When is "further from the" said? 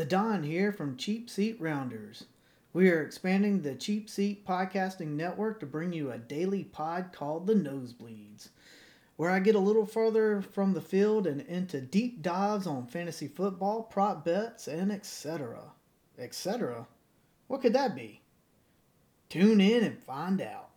9.84-10.80